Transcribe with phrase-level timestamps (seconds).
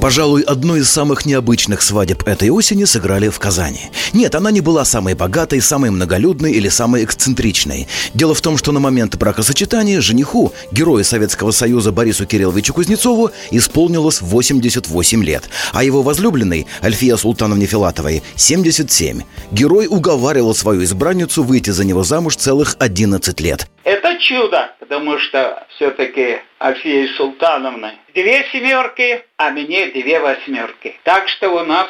[0.00, 3.90] Пожалуй, одну из самых необычных свадеб этой осени сыграли в Казани.
[4.14, 7.86] Нет, она не была самой богатой, самой многолюдной или самой эксцентричной.
[8.14, 14.22] Дело в том, что на момент бракосочетания жениху, герою Советского Союза Борису Кирилловичу Кузнецову, исполнилось
[14.22, 19.20] 88 лет, а его возлюбленной, Альфия Султановне Филатовой, 77.
[19.52, 23.68] Герой уговаривал свою избранницу выйти за него замуж целых 11 лет.
[23.84, 30.96] Это чудо, потому что все-таки Альфия Султановна две семерки, а мне две восьмерки.
[31.04, 31.88] Так что у нас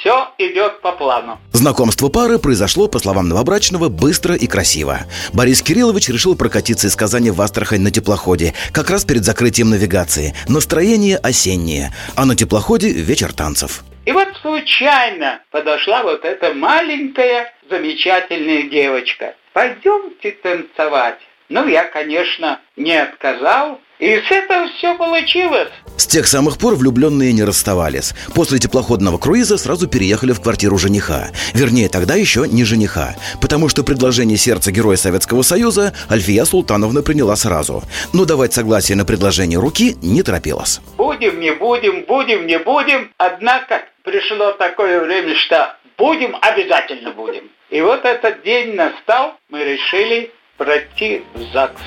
[0.00, 1.38] все идет по плану.
[1.52, 5.00] Знакомство пары произошло, по словам новобрачного, быстро и красиво.
[5.32, 10.34] Борис Кириллович решил прокатиться из Казани в Астрахань на теплоходе, как раз перед закрытием навигации.
[10.48, 13.82] Настроение осеннее, а на теплоходе вечер танцев.
[14.04, 19.34] И вот случайно подошла вот эта маленькая замечательная девочка.
[19.52, 21.18] Пойдемте танцевать.
[21.48, 25.70] Ну, я, конечно, не отказал, и с этого все получилось.
[25.96, 28.14] С тех самых пор влюбленные не расставались.
[28.34, 31.28] После теплоходного круиза сразу переехали в квартиру жениха.
[31.54, 33.16] Вернее, тогда еще не жениха.
[33.40, 37.82] Потому что предложение сердца Героя Советского Союза Альфия Султановна приняла сразу.
[38.12, 40.80] Но давать согласие на предложение руки не торопилась.
[40.98, 43.10] Будем, не будем, будем, не будем.
[43.16, 47.50] Однако пришло такое время, что будем, обязательно будем.
[47.70, 51.80] И вот этот день настал, мы решили пройти в ЗАГС.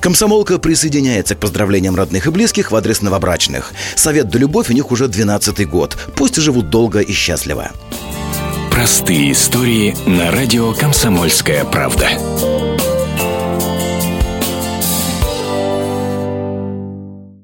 [0.00, 3.72] Комсомолка присоединяется к поздравлениям родных и близких в адрес новобрачных.
[3.94, 5.96] Совет да любовь у них уже 12 год.
[6.16, 7.70] Пусть живут долго и счастливо.
[8.70, 12.10] Простые истории на радио «Комсомольская правда».